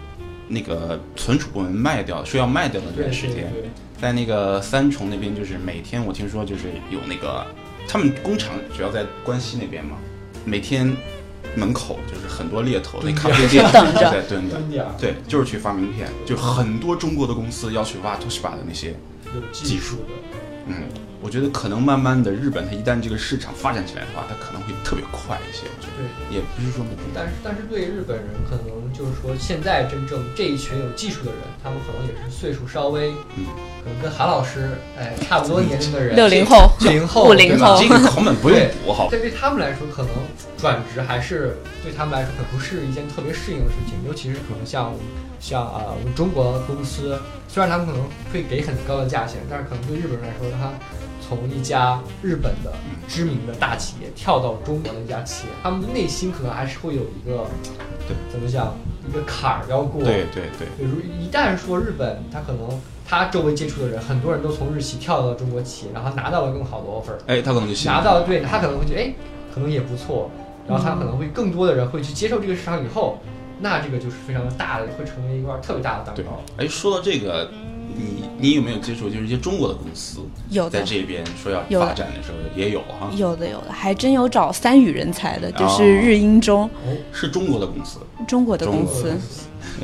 [0.47, 3.53] 那个存储部门卖掉，说要卖掉的那段时间，
[4.01, 7.45] 在那个三重那边，就是每天我听说就是有那个
[7.89, 9.97] 他们工厂主要在关西那边嘛，
[10.45, 10.97] 每天
[11.57, 14.05] 门口就是很多猎头，那蹲咖啡店 等着。
[14.05, 14.95] 就在蹲着。
[15.01, 18.95] 对，就是去发名片，就很多中国的公司要去挖 Toshiba 的那些，
[19.35, 20.03] 有技术的，
[20.69, 20.75] 嗯，
[21.21, 25.93] 我觉得可能慢慢的日本它一旦这个市场发展起来的话，它可能会特别快一些，我觉得。
[25.99, 26.09] 对。
[26.29, 33.47] 也不是说不但是但是对日本人可能就是说，现在真正这一群有技术的人，他们可能也是岁数稍微，嗯，
[33.83, 36.71] 可能跟韩老师哎差不多年龄的人，六 零后。
[36.79, 37.75] 九零后、五零对吧？
[37.75, 40.11] 后 这个成本不用补好，这对他们来说，可能
[40.59, 43.97] 转职还是对他们来说，可能不是一件特别适应的事情。
[44.07, 44.93] 尤其是可能像
[45.41, 50.73] 像啊、我们中国公司，虽然他们可能会给很高的价钱，但是可能对日本人来说，他
[51.21, 52.73] 从一家日本的
[53.07, 57.47] 知名的大企业跳到中国的一家企业，他们的内心可能还是会有一个
[58.07, 58.75] 对怎么讲
[59.09, 60.03] 一个坎儿要过。
[60.03, 62.69] 对对对，比，如一旦说日本，他可能
[63.07, 67.17] 他周围接触的人，很多人都从日企跳到中国企业，然后拿到了更好的 offer。
[67.27, 69.15] 哎，他可能就信拿到对他可能会觉得哎，
[69.55, 70.31] 可能也不错，
[70.67, 73.19] 然后他可能会更多的人会去接受这个市场以后，
[73.61, 77.51] 那这个就是非常的大的，会成为一块特别大的蛋糕。，哎，说到这个，
[77.95, 83.11] 你你有没有接触就是一些中国的公司在有在，这边说要发展的时候也有哈？
[83.17, 86.71] 有的，有的，还真有找三语人才的，就哦是日英中
[87.13, 89.17] 是中国的公司，中国的公司。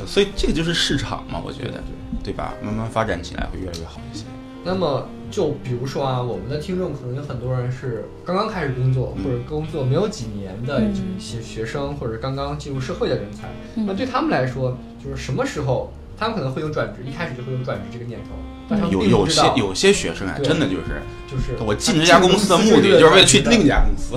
[0.05, 1.81] 所以这个就是市场嘛，我觉得，
[2.23, 2.53] 对吧？
[2.61, 4.25] 慢慢发展起来会越来越好一些。
[4.65, 13.47] 那么就比如说啊，我们的听众可能有很多人是刚刚开始工作，嗯或者工作没有几年的嗯一些学生，或者刚刚进入社会的人才。
[13.75, 18.29] 嗯那对他们来说，就是什么时候他们可能会有转职，一开始就会有转职这个念头，
[18.67, 24.15] 但他们有有并不知道，些有些学生啊，真的就是就是我进这家公司的 目的就是为了去另一家公司，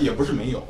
[0.00, 0.62] 也不是没有。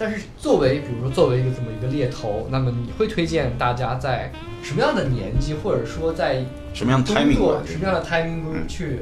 [0.00, 4.32] 但是作为比如说作为一个这么一个猎头，那么你会推荐大家在
[4.62, 9.00] 什么样的年纪，或者说在什么样的工 timing 作什么样的 timing 中嗯去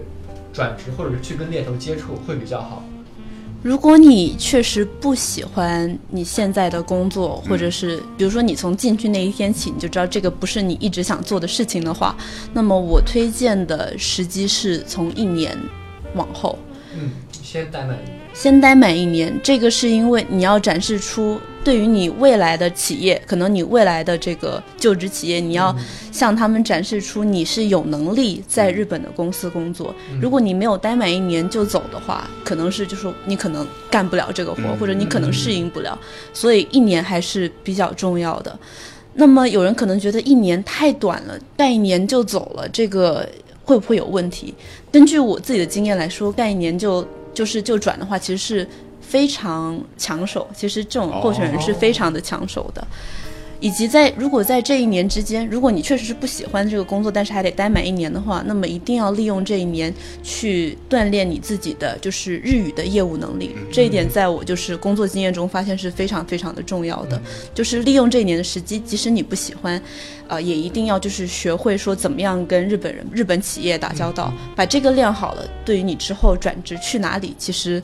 [0.52, 2.82] 转职，或者是去跟猎头接触会比较好？
[3.62, 12.16] 如果你确实不喜欢你现在的工作，嗯或者是比如说你从进去那一天起你就知道这个不是你一直想做的事情的话，
[12.52, 15.56] 那么我推荐的时机是从一年
[16.16, 16.58] 往后。
[16.96, 18.17] 嗯，先待满一年。
[18.38, 25.74] 先待满一年，这个是因为你要展示出对于你未来的企业，可能你未来的这个就职企业，你要
[26.12, 29.92] 向他们展示出你是有能力在日本的公司工作。
[30.12, 35.98] 嗯如果你没有待满一年就走的话，可能是就是你可能干不了这个活，嗯或者你可能适应不了，
[36.32, 38.56] 所以一年还是比较重要的。
[39.14, 43.28] 那么有人可能觉得一年太短了，干一年就走了，这个
[43.64, 44.54] 会不会有问题？
[44.92, 47.04] 根据我自己的经验来说，干一年就
[47.38, 48.68] 就是就转的话，其实是
[49.00, 50.44] 非常抢手。
[50.52, 52.84] 其实这种候选人是非常的抢手的。
[53.60, 59.92] 以及在如果在这一年之间，如果你确实是不喜欢这个工作，但是还得待满一年的话，那么一定要利用这一年
[60.22, 63.56] 去锻炼你自己的就是日语的业务能力。
[63.72, 67.20] 这一点在我就是工作经验中发现是非常非常的重要的，
[67.54, 69.80] 就是利用这一年的时机，即使你不喜欢，
[70.28, 77.82] 呃，也一定要就是学会说怎么样跟日本人、日本企业打交道，把这个练好了，对于你之后转职去哪里，其实。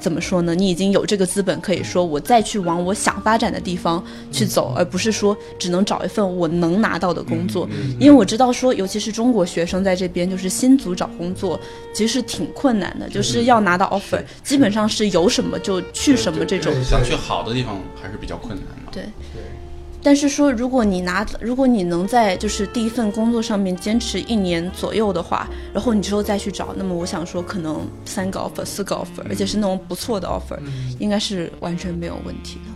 [0.00, 0.54] 怎么说呢？
[0.54, 7.68] 你已经有这个资本，可以说我再去往我想发展的地方去走，而不是说只能找一份我能拿到的工作。
[7.98, 11.60] 因为我知道说，尤其是中国学生在这边，就是新组找工作
[11.92, 16.72] 其实挺困难的，就是要拿到 offer，基本上是有什么就去什么这种。
[16.82, 18.92] 想去好的地方还是比较困难的。
[18.92, 19.04] 对，
[20.02, 32.70] 但是说，如果你拿，如果你能在就是第一份工作上面坚持一年左右的话，然后你之后再去找，那么我想说，可能三个 offer、四个 offer，而且是那种不错的 offer，嗯，应该是完全没有问题的。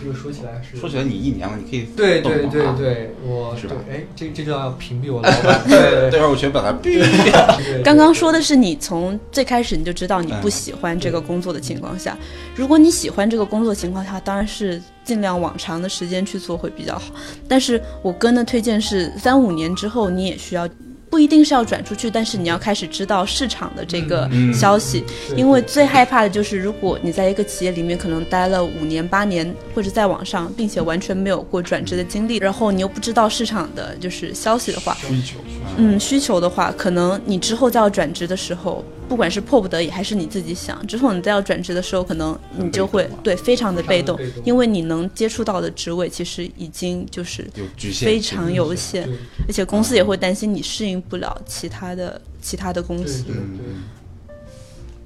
[0.00, 3.74] 这个说起来是说起来，你一年了，你可以对对对对，我是吧？
[3.90, 7.00] 哎，这这就要屏蔽我 老板，对待会儿我全把它闭。
[7.00, 12.16] 对，刚刚说的是你从最开始你就知道你不嗯喜欢这个工作的情况下，
[12.54, 17.06] 如果你喜欢这个工作情况下，当然是尽量往长的时间去做会比较好。
[17.48, 20.68] 但是我跟的推荐是三五年之后你也需要。
[21.10, 35.38] 不一定是要转出去，但是你要开始知道市场的这个消息，对因为最害怕的就是，如果你在一个企业里面可能待了五年、八年或者再往上，并且完全没有过转职的经历，然后你又不知道市场的就是消息的话，需求，
[35.78, 49.14] 嗯，需求的话，可能你之后再要转职的时候，不管是迫不得已还是你自己想，之后你再要转职的时候，可能你就会对非常的被动因为你能接触到的职位其实已经就是有局限，非常有限，对。
[49.48, 53.24] 而且公司也会担心你适应不了其他的其他的公司。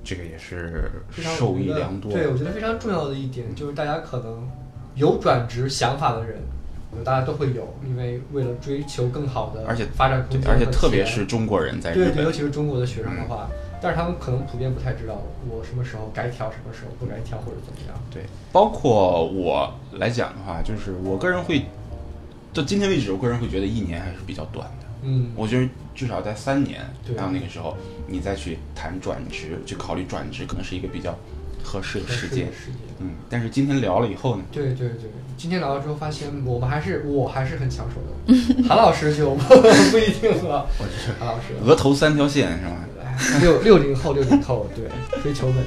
[0.04, 2.10] 这个也是非常受益良多。
[2.10, 4.48] 对，我觉得非常重要的一点就是，大家可能
[4.96, 6.38] 有转职想法的人，
[6.90, 13.48] 我觉得大家都会有，因为为了追求更好的而且发展空，间，而且特别是中国人在日对对，尤，其是中国的学生的话，
[13.82, 18.00] 但是他们可能普遍不太知道我什么时候该跳，什么时候不该跳，或者怎么样。
[18.12, 21.66] 对，包括我来讲的话，就是我个人会，
[22.54, 24.86] 到今天为止，我个人会觉得一年还是比较短的。
[25.02, 31.12] 嗯，我觉得至少在三年对到那个时候，你再去谈转职，去考虑转职，可能是一个比较
[31.64, 32.46] 合适的时间。
[32.52, 32.76] 时间。
[33.00, 39.34] 嗯，但是今天聊了以后呢，对对对，今天聊了之后发现，我们还是我还是很抢手的， 韩老师就
[39.90, 40.68] 不一定了。
[41.18, 42.76] 韩老师，额头三条线是吧
[43.40, 44.84] 六六零后，六零后，对，
[45.22, 45.64] 追求稳定。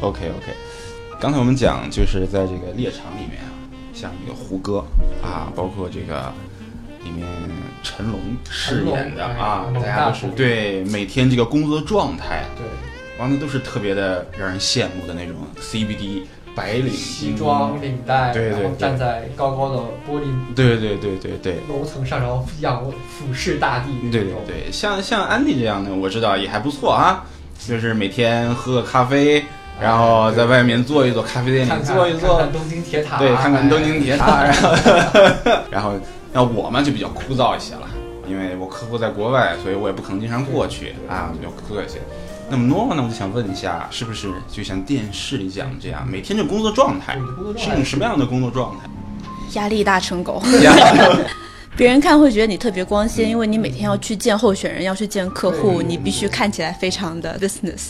[0.00, 0.52] ？OK OK，
[1.20, 3.50] 刚才我们讲就是在这个猎场里面啊，
[3.94, 4.84] 像这个胡歌
[5.22, 6.32] 啊，包括这个
[7.02, 7.26] 里面
[7.82, 12.66] 成龙饰演的啊大家都是哎对每天这个工作状态，对，
[13.18, 16.24] 完了都是特别的让人羡慕的那种 CBD
[16.56, 19.76] 白领西装领带，对对然后站在高高的
[20.08, 20.24] 玻璃
[20.56, 21.56] 对对对对对。
[21.68, 24.32] 楼层上，然后仰俯视大地那对对。
[24.46, 27.22] 对，像像安迪这样的，我知道也还不错啊，
[27.58, 29.44] 就是每天喝个咖啡，
[29.78, 35.92] 然后在外面坐一坐，咖啡店里看看坐一坐看看，东京铁塔，对，看看东京铁塔，哎然后 然后
[36.32, 37.86] 那我嘛就比较枯燥一些了
[38.26, 41.98] 因为我客户在国外，所以我也不可能经常过去啊，就客气。
[42.48, 47.18] 那么 Nova 呢，我就想问一下，是不是就像电视里讲的这样，每天的工作状态
[47.56, 48.88] 是一种什么样的工作状态？
[49.54, 50.42] 压力大成狗。
[50.62, 50.72] 呀
[51.76, 57.88] 别人看会觉得你特别光鲜，因为你每天要去见候选人，要去见客户，你必须看起来非常的 business。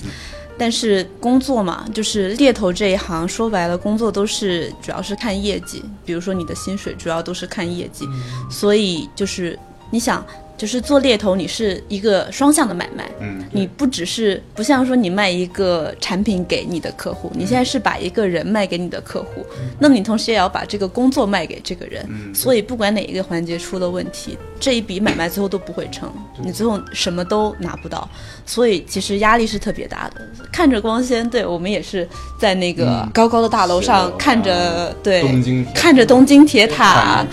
[0.58, 9.56] 但是工作嘛，就是猎头这一行，说白了，工作都是主要是看业绩，比如说你的薪水主要都是看业绩，嗯所以就是
[9.90, 10.24] 你想，
[10.56, 19.44] 就是做猎头，你是一个双向的买卖，嗯，你不只是不像说你卖一个产品给你的客户，你现在是把一个人卖给你的客户，
[19.78, 26.10] 那么你同时也要把这个工作卖给这个人，所以不管哪一个环节出了问题，这一笔买卖最后都不会成，
[26.42, 28.08] 你最后什么都拿不到，
[28.46, 30.22] 所以其实压力是特别大的。
[30.52, 33.10] 看着光鲜，对我们也是在那个嗯。
[33.12, 37.26] 高高的大楼上看着，对，东京看着东京铁塔。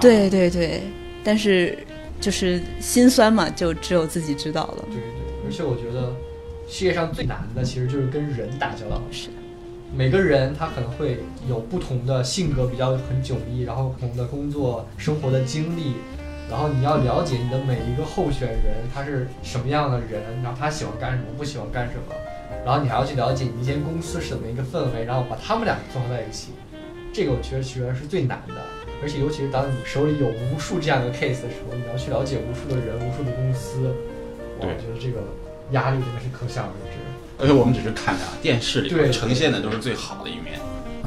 [0.00, 0.82] 对对对，
[1.24, 1.76] 但是
[2.20, 4.84] 就是心酸嘛，就只有自己知道了。
[4.90, 5.02] 对对，
[5.46, 6.12] 而且我觉得
[6.68, 9.00] 世界上最难的其实就是跟人打交道。
[9.10, 9.34] 是的，
[9.94, 15.94] 每个人他可能会有不同的性格，比较很迥异，然后不同的工作生活的经历，
[16.50, 22.14] 然后你要了解你的每一个候选人他是什么样的人，然后他喜欢干什么，不喜欢干什么，
[22.66, 26.52] 然后你还要去了解你一间公司是怎么一个氛围，然后把他们俩综合在一起，
[27.12, 28.54] 这个我觉得其实是最难的。
[29.02, 33.94] 而且尤其是当你手里有无数这样的 case 的时候，你要去了解无数的人、无数的公司，
[34.58, 35.20] 我觉得这个
[35.70, 36.98] 压力真的是可想而知。
[37.40, 40.58] 而且我们只是看着啊，电视里呈现的都是最好的一面。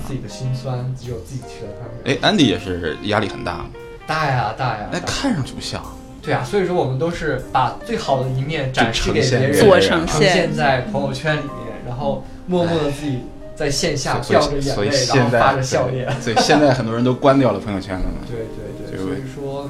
[0.08, 2.14] 自己的心酸只有自己去了看。
[2.14, 3.66] 哎，安迪也是压力很大吗？
[4.08, 4.90] 大呀大呀！
[4.92, 5.82] 哎，看上去不像，
[6.22, 13.20] 对啊，所以说我们都是把最好的一面展示给别人，就自我呈现在朋友圈里面，然后默默的自己
[13.62, 16.10] 在线下掉着眼所以泪，然后发着笑脸。
[16.20, 18.26] 所以现在很多人都关掉了朋友圈了嘛。
[18.26, 19.70] 对对对，就所以说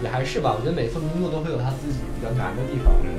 [0.00, 2.94] 也还是吧，我觉得每份工作都会有他自己比较难的地方。
[3.02, 3.10] 嗯，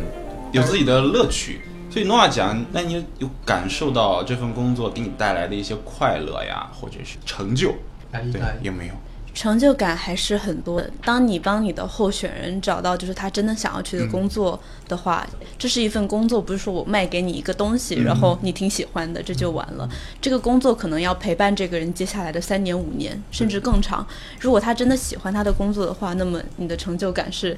[0.54, 1.60] 有自己的乐趣。
[1.90, 7.74] 所以诺亚讲，那你有感受到这份工作给你带来的一些快乐呀，或者是成就？
[8.32, 8.94] 对有没有？
[9.34, 10.90] 成就感还是很多的。
[11.04, 15.26] 当你帮你的候选人找到就是他真的想要去的工作的话，
[15.58, 19.90] 这是一份工作，不是说我卖给你一个东西，然后你挺喜欢的，这就完了。
[20.22, 24.06] 这个工作可能要陪伴这个人接下来的三年、五年，甚至更长。
[24.40, 27.58] 如果他真的喜欢他的工作的话，那么你的成就感是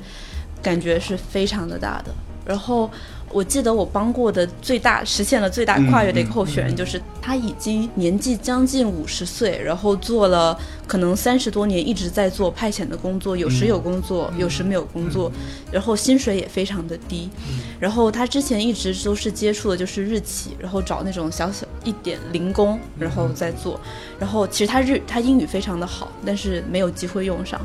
[0.61, 2.13] 感觉是非常的大的。
[2.45, 2.89] 然后
[3.31, 10.57] 我记得我帮过的最大实现了最大跨越的一个候选人，就是他已经年纪将近五十岁，然后做了
[10.87, 15.29] 可能三十多年一直在做派遣的工作，有时有工作，有时没有工作，
[15.71, 17.29] 然后薪水也非常的低。
[17.77, 23.79] 然后他之前一直都是接触的就是日企，然后找那种小小一点零工，然后再做。
[24.17, 27.59] 然后其实他日他英语非常的好，但是没有机会用上。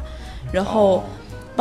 [0.53, 1.05] 然后哦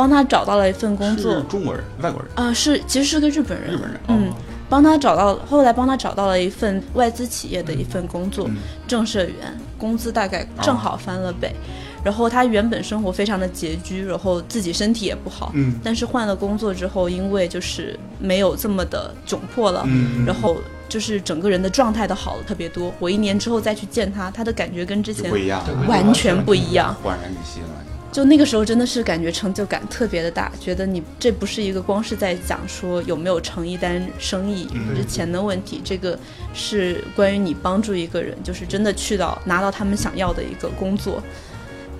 [0.00, 4.00] 帮他找到了一份工作是，中国人、外国人、啊、是其实是个日本人，日本人。
[4.08, 4.32] 嗯，
[4.66, 8.56] 帮他找到，后来帮他找到了一份外资企业的一份工作，嗯
[8.88, 9.34] 正社员，
[9.76, 11.54] 工资大概正好翻了倍。
[12.02, 20.56] 然后他原本生活非常的拮据，然后自己身体也不好，嗯但是换了工作之后，因为就是没有这么的窘迫了，嗯，然后
[20.88, 22.90] 就是整个人的状态都好了特别多。
[22.98, 26.96] 我一年之后再去见他，他的感觉跟之前不一样完全不一样。
[27.04, 27.68] 焕然一新了。
[28.12, 34.88] 就那个时候真的是感觉成就感特别的大，觉得你这不是一个光是在讲说有没有成一单生意嗯。
[34.88, 36.18] 或者钱的问题，这个
[36.52, 41.22] 是关于你帮助一个人，就是真的去到拿到他们想要的一个工作。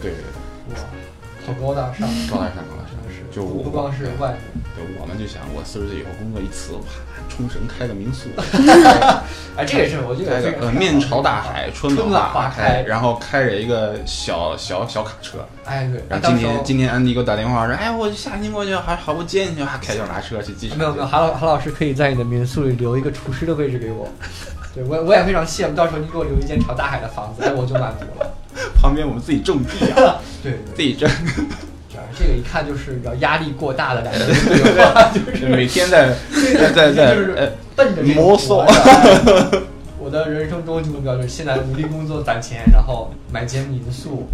[0.02, 0.20] 对对
[0.68, 0.88] 对，哇，
[1.46, 2.94] 好高大上，高大上，高大上。
[3.10, 4.40] 是，就我不光是外面。
[4.76, 6.80] 对，我们就想，我四十岁以后工作一辞，哇，
[7.28, 8.28] 冲绳开个民宿，
[9.56, 15.38] 哎，这个是我觉得开个呃面朝大海，春春暖花开，然后开着一个小小小卡车。
[15.64, 20.78] 哎，对，然后今天今天安迪给我打电话说，哎，我夏天过去，还好不接你去，还开脚踏车去机场。
[20.78, 24.08] 没有没有，韩老韩老师可以在你的民宿里留一个厨师的位置给我。
[24.72, 28.32] 对我我也非常羡慕，到时候你给我留一间朝大海的房子，哎，我就满足了。
[28.80, 31.08] 旁边我们自己种地啊， 对对自己种，
[31.90, 34.26] 对，这个一看就是比较压力过大的感觉
[35.30, 36.14] 就是每天在
[36.54, 38.64] 在在在就是呃奔着这个摸索。
[40.02, 44.26] 我的人生终极目标就是现在努力工作攒钱，然后买间民宿。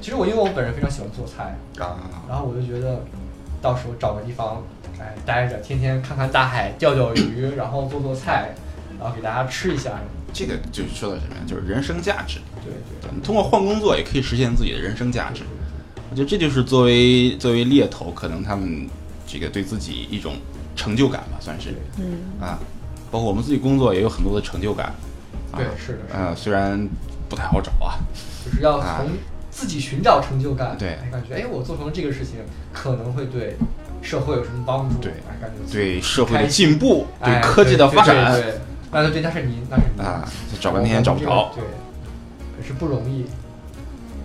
[0.00, 3.04] 其实我因为我本人非常喜欢做菜，啊，然后我就觉得
[3.60, 4.62] 到时候找个地方，
[4.98, 8.54] 哎，待着，天天看看大海，钓钓鱼，然后做做菜，
[8.98, 9.90] 然后给大家吃一下。
[10.32, 11.42] 这个就是说到什么呀？
[11.46, 12.38] 就是人生价值。
[12.64, 15.42] 对对你通过换工作也可以实现自己的人生价值。
[16.10, 18.88] 我觉得这就是作为作为猎头，可能他们
[19.26, 20.34] 这个对自己一种
[20.76, 22.58] 成就感吧，算是嗯，啊。
[23.10, 24.86] 包括我们自己工作也有很多的成就感。
[25.50, 26.88] 啊对，是的，是的，呃，虽然
[27.28, 27.98] 不太好找啊，
[28.44, 29.10] 就是要啊从
[29.50, 30.76] 自己寻找成就感。
[30.78, 32.36] 对哎感觉哎，我做成了这个事情
[32.72, 33.56] 可能会对
[34.00, 38.32] 社会有什么帮助，对哎感觉对社会的进步，哎对科技的发展
[38.92, 40.28] 对对对那对，那是您，那是您啊，
[40.60, 41.50] 找半天找不着。
[41.54, 41.64] 对，
[42.56, 43.26] 可是不容易。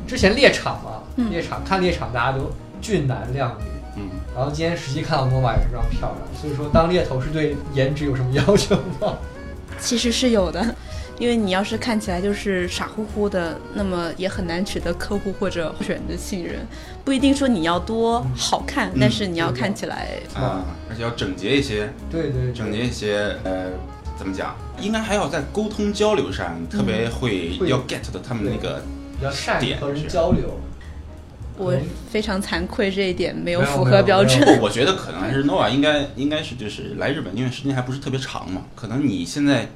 [0.06, 2.52] 之前猎场嘛，嗯猎场看猎场大家都
[2.82, 3.66] 俊男靓女，
[3.98, 9.18] 嗯，然后今天实际看到诺玛也是非常漂亮，所以说当猎头是对颜值有什么要求吗？
[9.80, 10.76] 其实是有的，
[11.20, 16.66] 因为你要是看起来就是傻乎乎的，那么也很难取得客户或者候选人的信任。
[17.06, 23.66] 不一定说你要多好看，但是你要看起来啊，而且要整洁一些，对对，对整洁一些，呃，
[24.18, 24.56] 怎么讲？
[24.82, 28.82] 应该还要在沟通交流上特别会会要 get 的他们那个
[29.22, 30.60] 要善于和人点交流。
[31.58, 31.76] 我
[32.10, 34.40] 非常惭愧这一点没有符合标准。
[34.46, 39.68] 不，我觉得可能还是 Nova 应该应该是就是来日本，因为时间还不是特别长嘛，可能你现在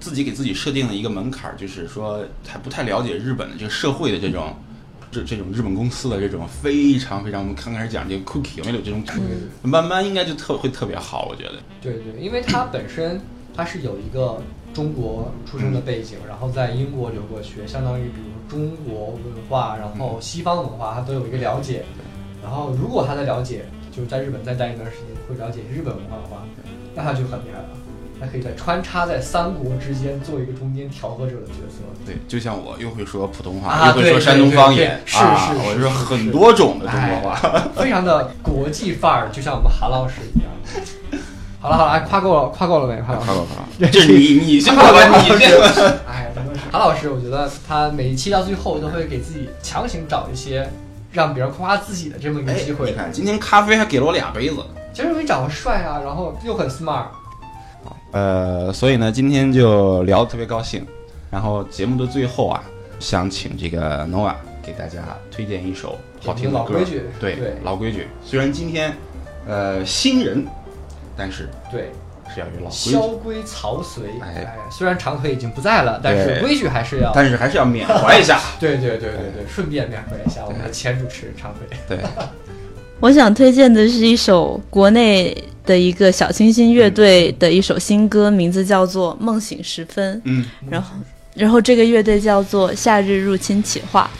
[0.00, 4.56] 自己给自己设定了一个门槛儿，就是说还不太了解日本的这个社会的这种
[5.12, 9.22] 这这种日本公司的这种非常非常，我们刚开始讲这个 cookie 有没有这种感觉，
[9.62, 11.54] 嗯慢慢应该就特会特别好，我觉得。
[11.80, 13.20] 对对，因为它本身
[13.54, 14.40] 他是有一个
[14.72, 21.84] 中国出生的背景，然后在英国留过学，相当于比如中国文化，然后西方文化他都有一个了解。
[22.42, 26.42] 然后如果他的了解就是在日本再待一段时间，会了解日本文化的话，
[26.94, 27.68] 那他就很厉害了。
[28.20, 31.82] 他可以在穿插在三国之间做一个中间调和者的角色。
[32.06, 37.40] 对，就像我又会说普通话，啊又会说山东方言，对是啊，是是我说是是很多种的中国话。
[37.42, 40.51] 哎非常的国际范儿，就像我们韩老师一样。
[41.62, 43.00] 好了好了，哎，夸够了，夸够了没？
[43.02, 43.26] 夸够了。
[43.26, 45.62] 夸了好了，就是你你先夸吧，你先说。
[46.08, 50.68] 哎，真的是韩老师，我觉得他每一期到最后都会给自己强行找一些
[51.12, 52.90] 让别人夸自己的这么一个哎，机会。
[52.90, 54.56] 你看今天咖啡还给了我俩杯子。
[54.92, 57.04] 其实因为长得帅啊，然后又很 smart，
[58.10, 60.84] 呃，所以呢，今天就聊得特别高兴。
[61.30, 62.60] 然后节目的最后啊，
[62.98, 64.98] 想请这个 Nova 给大家
[65.30, 65.96] 推荐一首
[66.26, 66.58] 好听的歌。
[66.58, 68.08] 老规矩，对对老规矩。
[68.22, 68.92] 虽然今天
[69.46, 70.44] 呃新人，
[71.16, 71.90] 但是对，
[72.34, 74.04] 是要有老规矩，萧规曹随。
[74.20, 77.12] 哎哎，虽然长腿已经不在了，但是规矩还是要。
[77.14, 78.40] 但是还是要缅怀一下。
[78.58, 81.76] 对对对对对，顺便缅怀一下我们的前主持人长腿。
[81.88, 81.98] 对，
[83.00, 85.36] 我想推荐的是一首国内
[85.66, 90.16] 的一个小清新乐队的一首新歌，名字叫做《梦醒时分》。
[90.24, 90.96] 嗯，然后，
[91.34, 94.10] 然后这个乐队叫做夏日入侵企划，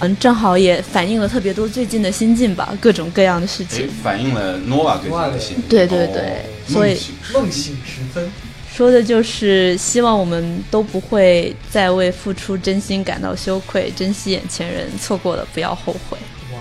[0.00, 5.56] 嗯，正好也反映了特别多最近的心境吧，各种各样的事哎情。，反映了 Nova 最近的心。
[5.68, 6.34] 对对对哦
[6.68, 6.98] 所以
[7.32, 8.30] 梦醒时分，
[8.74, 16.18] 说的就是希望我们都不会再为付出真心感到羞愧，珍惜眼前人，错过了不要后悔。
[16.52, 16.60] 哇！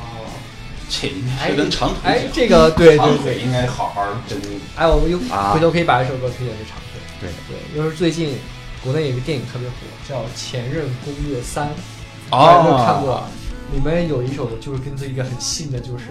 [0.88, 4.40] 这应该是跟长腿哎，这个对长对对，腿应该好好珍。
[4.76, 7.02] 哎，我们又啊回头可以把这首歌推荐给长腿。
[7.20, 8.36] 对对，就是最近
[8.84, 9.76] 国内有个电影特别火，
[10.08, 11.66] 叫《前任攻略三》，
[12.32, 13.24] 哦有没有看过？
[13.74, 16.06] 里面有一首就是跟这一个很信的，就是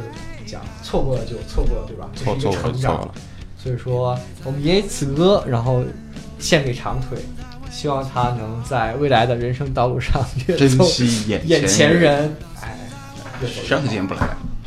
[0.45, 2.09] 讲错过了就错过了，对吧？
[2.15, 3.15] 错错过了成长错过了。
[3.57, 5.83] 所以说，我们也以此歌，然后
[6.39, 7.19] 献给长腿，
[7.71, 12.01] 希望他能在未来的人生道路上越珍走惜眼眼前人。
[12.01, 12.37] 人。
[12.61, 12.77] 哎，
[13.41, 14.29] 越走越上好次见不来，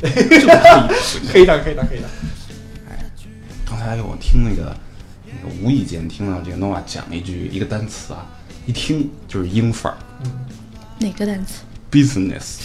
[1.30, 2.08] 可以的，可以的，可以的。
[3.64, 4.74] 刚才我听那个，
[5.26, 8.26] 那个无意间听到这个 Nova 讲了一句一个单词啊，
[8.66, 9.98] 一听就是英范儿
[11.00, 12.58] 哪个单词？，business，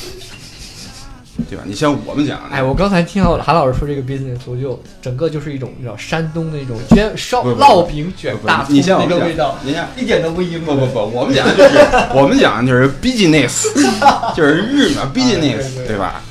[1.50, 1.64] 对吧？
[1.66, 11.80] 你像我们讲的，哎，我刚才听到韩老师说这个 business，我就整个就是一种你知道山东的那种卷烧烙饼卷大葱你像我们讲那个味道，你看一点都不阴不不不，我们讲的就是
[12.14, 13.68] 我们讲的就是 business，
[14.36, 16.22] 就是日语嘛，business，对对吧？